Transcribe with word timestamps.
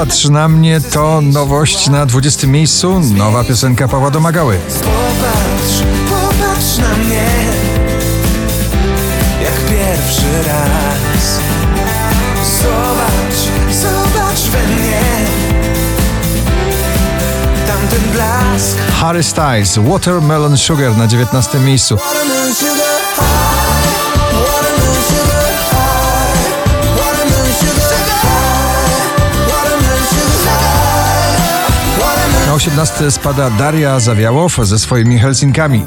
Popatrz 0.00 0.28
na 0.28 0.48
mnie 0.48 0.80
to 0.80 1.20
nowość 1.20 1.88
na 1.88 2.06
20 2.06 2.46
miejscu, 2.46 3.00
nowa 3.00 3.44
piosenka 3.44 3.88
Pawła 3.88 4.10
Domagały. 4.10 4.58
Popatrz, 4.58 5.82
popatrz 6.10 6.78
na 6.78 7.04
mnie. 7.04 7.26
Jak 9.42 9.54
pierwszy 9.54 10.48
raz. 10.48 11.40
Zobacz, 12.62 13.74
zobacz 13.76 14.40
we 14.40 14.66
mnie. 14.74 15.00
Tamten 17.66 18.12
blask. 18.12 18.78
Harry 19.00 19.22
Styles, 19.22 19.78
Watermelon 19.78 20.56
Sugar 20.56 20.96
na 20.96 21.06
19 21.06 21.58
miejscu. 21.58 21.98
18 32.60 33.10
spada 33.10 33.50
Daria 33.50 34.00
Zawiałow 34.00 34.58
ze 34.62 34.78
swoimi 34.78 35.18
Helsinkami. 35.18 35.84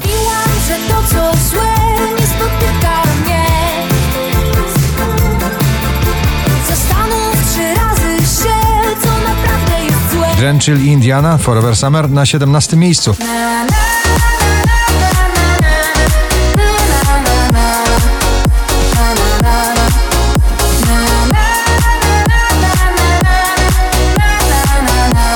Drenchill 10.36 10.84
i 10.84 10.86
Indiana 10.86 11.38
Forever 11.38 11.76
Summer 11.76 12.10
na 12.10 12.26
17 12.26 12.76
miejscu. 12.76 13.16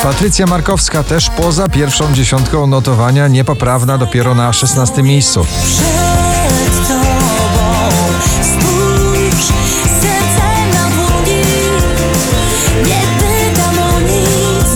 Patrycja 0.09 0.47
Markowska 0.47 1.03
też 1.03 1.31
poza 1.31 1.69
pierwszą 1.69 2.15
dziesiątką 2.15 2.67
notowania, 2.67 3.29
niepoprawna 3.29 3.99
dopiero 3.99 4.35
na 4.35 4.53
16 4.53 5.03
miejscu. 5.03 5.47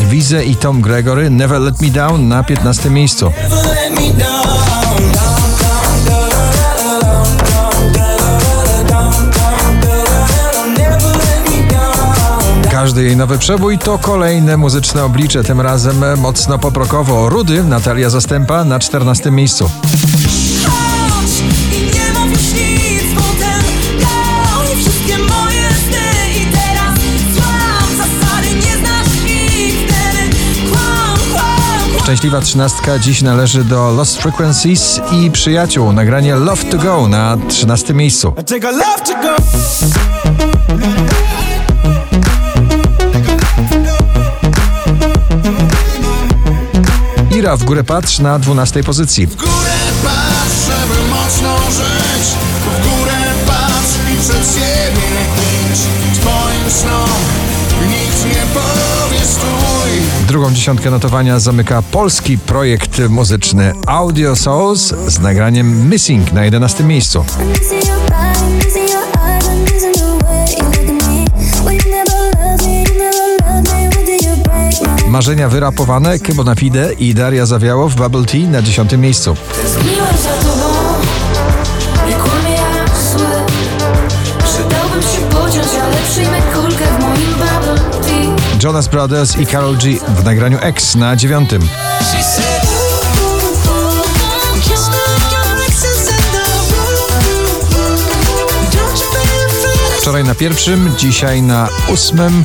Wize 0.08 0.44
i 0.44 0.56
Tom 0.56 0.80
Gregory, 0.80 1.30
Never 1.30 1.60
Let 1.60 1.82
Me 1.82 1.88
Down 1.88 2.28
na 2.28 2.44
15 2.44 2.90
miejscu. 2.90 3.32
Każdy 12.82 13.02
jej 13.02 13.16
nowy 13.16 13.38
przebój 13.38 13.78
to 13.78 13.98
kolejne 13.98 14.56
muzyczne 14.56 15.04
oblicze, 15.04 15.44
tym 15.44 15.60
razem 15.60 16.20
mocno 16.20 16.58
poprokowo. 16.58 17.28
Rudy, 17.28 17.64
Natalia 17.64 18.10
Zastępa 18.10 18.64
na 18.64 18.78
14 18.78 19.30
miejscu. 19.30 19.70
Szczęśliwa 32.02 32.40
trzynastka 32.40 32.98
dziś 32.98 33.22
należy 33.22 33.64
do 33.64 33.90
Lost 33.90 34.22
Frequencies 34.22 35.00
i 35.12 35.30
przyjaciół. 35.30 35.92
Nagranie 35.92 36.36
Love 36.36 36.64
to 36.64 36.78
Go 36.78 37.08
na 37.08 37.38
13 37.48 37.94
miejscu. 37.94 38.32
I 47.42 47.44
take 47.44 47.50
a 47.50 47.54
love 47.54 47.60
to 47.60 47.64
go 47.64 47.64
Ira 47.64 47.64
w 47.64 47.64
górę 47.64 47.84
patrz 47.84 48.18
na 48.18 48.38
12 48.38 48.84
pozycji. 48.84 49.26
W 49.26 49.36
górę 49.36 49.50
patrz, 50.04 50.66
żeby 50.66 51.10
mocno 51.10 51.56
żyć 51.70 52.28
W 52.60 52.98
górę 52.98 53.12
patrz 53.46 54.14
i 54.14 54.20
przed 54.20 54.54
siebie 54.54 55.02
idź 55.72 56.18
Twoim 56.18 56.70
snom 56.70 57.08
nikt 57.88 58.24
nie 58.24 58.46
powie 58.54 59.26
stój 59.26 60.26
Drugą 60.28 60.52
dziesiątkę 60.52 60.90
notowania 60.90 61.40
zamyka 61.40 61.82
polski 61.82 62.38
projekt 62.38 62.98
muzyczny 63.08 63.72
Audio 63.86 64.36
Souls 64.36 64.94
z 65.06 65.20
nagraniem 65.20 65.90
Missing 65.90 66.32
na 66.32 66.44
11 66.44 66.84
miejscu. 66.84 67.24
Marzenia 75.12 75.48
wyrapowane, 75.48 76.18
Kybo 76.18 76.44
Napide 76.44 76.92
i 76.92 77.14
Daria 77.14 77.46
Zawiało 77.46 77.88
w 77.88 77.94
Bubble 77.94 78.24
Tea 78.24 78.48
na 78.50 78.62
dziesiątym 78.62 79.00
miejscu. 79.00 79.36
Jonas 88.62 88.88
Brothers 88.88 89.38
i 89.38 89.46
Carol 89.46 89.76
G 89.76 89.96
w 90.08 90.24
nagraniu 90.24 90.58
X 90.60 90.94
na 90.94 91.16
dziewiątym. 91.16 91.62
Wczoraj 100.02 100.24
na 100.24 100.34
pierwszym, 100.34 100.90
dzisiaj 100.98 101.42
na 101.42 101.68
ósmym 101.92 102.44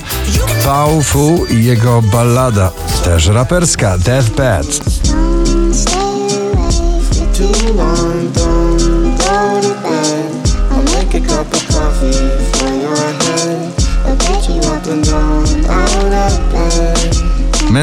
Fu 1.04 1.46
i 1.46 1.66
jego 1.66 2.02
ballada, 2.02 2.72
też 3.04 3.28
raperska, 3.28 3.98
Deathbed. 3.98 4.97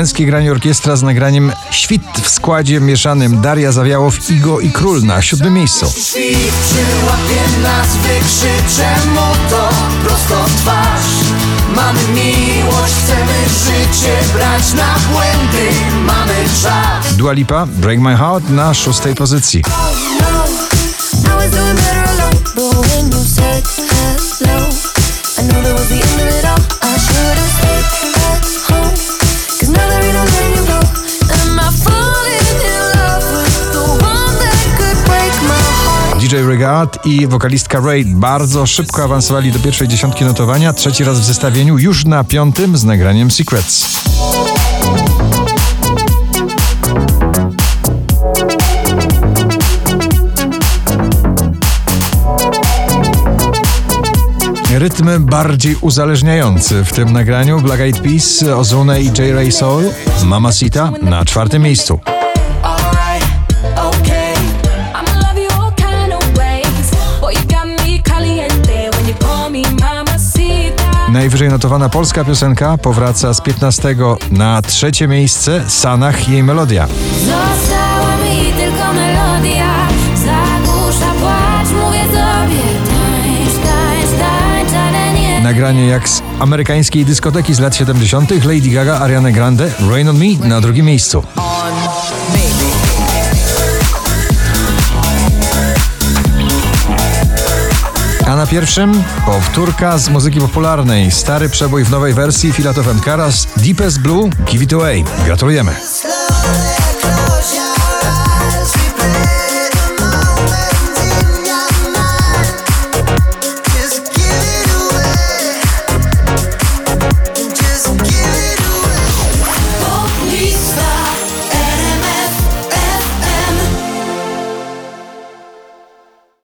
Męskie 0.04 0.26
granie 0.26 0.52
orkiestra 0.52 0.96
z 0.96 1.02
nagraniem 1.02 1.52
Świt 1.70 2.02
w 2.22 2.28
składzie 2.28 2.80
mieszanym 2.80 3.40
Daria 3.40 3.72
Zawiałow, 3.72 4.30
Igo 4.30 4.60
i 4.60 4.70
Król 4.70 5.02
na 5.02 5.22
siódmym 5.22 5.54
miejscu. 5.54 5.86
Świt 5.86 6.52
przyłapie 6.64 7.62
nas, 7.62 7.96
wykrzyczę 7.96 9.06
mu 9.08 9.50
to 9.50 9.68
prosto 10.04 10.44
twarz 10.56 11.04
Mamy 11.76 12.00
miłość, 12.14 12.94
chcemy 13.04 13.34
życie 13.64 14.16
brać 14.34 14.72
na 14.72 14.94
błędy 15.12 15.68
Mamy 16.06 16.44
czas 16.62 17.16
Dua 17.16 17.32
Lipa, 17.32 17.66
Break 17.66 18.00
My 18.00 18.16
Heart 18.16 18.48
na 18.48 18.74
szóstej 18.74 19.14
pozycji. 19.14 19.62
No, 20.20 20.34
DJ 36.24 36.36
Regard 36.36 37.06
i 37.06 37.26
wokalistka 37.26 37.80
Raid 37.80 38.14
bardzo 38.14 38.66
szybko 38.66 39.04
awansowali 39.04 39.52
do 39.52 39.58
pierwszej 39.58 39.88
dziesiątki 39.88 40.24
notowania, 40.24 40.72
trzeci 40.72 41.04
raz 41.04 41.20
w 41.20 41.24
zestawieniu, 41.24 41.78
już 41.78 42.04
na 42.04 42.24
piątym 42.24 42.76
z 42.76 42.84
nagraniem 42.84 43.30
Secrets. 43.30 44.00
Rytm 54.70 55.26
bardziej 55.26 55.76
uzależniający 55.80 56.84
w 56.84 56.92
tym 56.92 57.12
nagraniu 57.12 57.60
Black 57.60 57.80
Eyed 57.80 58.00
Peas, 58.00 58.42
Ozone 58.42 59.02
i 59.02 59.06
J. 59.06 59.18
Ray 59.34 59.52
Soul, 59.52 59.84
Mamacita 60.24 60.92
na 61.02 61.24
czwartym 61.24 61.62
miejscu. 61.62 62.13
Najwyżej 71.14 71.48
notowana 71.48 71.88
polska 71.88 72.24
piosenka 72.24 72.78
powraca 72.78 73.34
z 73.34 73.40
15 73.40 73.96
na 74.30 74.62
trzecie 74.62 75.08
miejsce 75.08 75.64
Sanach 75.68 76.28
jej 76.28 76.42
melodia. 76.42 76.86
Została 77.18 78.16
mi 78.16 78.52
tylko 78.52 78.92
melodia 78.92 79.88
Zagłusza 80.14 81.12
płacz, 81.20 81.68
mówię 81.84 82.00
tobie 82.00 82.64
Tańcz, 82.86 83.54
tańcz, 83.54 84.20
tańcz, 84.20 84.72
ale 84.72 85.20
nie 85.20 85.40
Nagranie 85.40 85.86
jak 85.86 86.08
z 86.08 86.22
amerykańskiej 86.38 87.04
dyskoteki 87.04 87.54
z 87.54 87.60
lat 87.60 87.76
70. 87.76 88.30
Lady 88.30 88.68
Gaga, 88.70 88.98
Ariana 89.00 89.30
Grande, 89.30 89.70
Rain 89.90 90.08
on 90.08 90.18
Me 90.18 90.48
na 90.48 90.60
drugim 90.60 90.86
miejscu. 90.86 91.22
Na 98.44 98.50
pierwszym 98.50 99.04
powtórka 99.26 99.98
z 99.98 100.08
muzyki 100.08 100.40
popularnej. 100.40 101.10
Stary 101.10 101.48
przebój 101.48 101.84
w 101.84 101.90
nowej 101.90 102.14
wersji 102.14 102.52
Filatov 102.52 103.00
Karas, 103.04 103.48
Deepest 103.56 104.00
Blue, 104.00 104.30
Give 104.44 104.62
It 104.62 104.72
Away. 104.72 105.04
Gratulujemy. 105.24 105.76